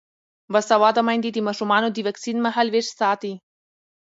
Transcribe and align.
باسواده 0.53 1.01
میندې 1.07 1.29
د 1.33 1.37
ماشومانو 1.47 1.87
د 1.91 1.97
واکسین 2.07 2.37
مهالویش 2.45 2.87
ساتي. 2.99 3.33